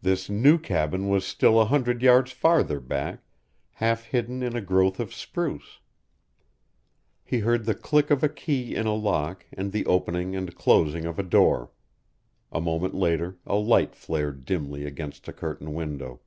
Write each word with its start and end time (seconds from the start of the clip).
This 0.00 0.30
new 0.30 0.58
cabin 0.60 1.08
was 1.08 1.24
still 1.26 1.60
a 1.60 1.64
hundred 1.64 2.02
yards 2.02 2.30
farther 2.30 2.78
back, 2.78 3.24
half 3.72 4.04
hidden 4.04 4.44
in 4.44 4.54
a 4.54 4.60
growth 4.60 5.00
of 5.00 5.12
spruce. 5.12 5.80
He 7.24 7.40
heard 7.40 7.64
the 7.64 7.74
click 7.74 8.12
of 8.12 8.22
a 8.22 8.28
key 8.28 8.76
in 8.76 8.86
a 8.86 8.94
lock 8.94 9.44
and 9.52 9.72
the 9.72 9.84
opening 9.86 10.36
and 10.36 10.54
closing 10.54 11.04
of 11.04 11.18
a 11.18 11.24
door. 11.24 11.72
A 12.52 12.60
moment 12.60 12.94
later 12.94 13.38
a 13.44 13.56
light 13.56 13.96
flared 13.96 14.44
dimly 14.44 14.86
against 14.86 15.26
a 15.26 15.32
curtained 15.32 15.74
window. 15.74 16.20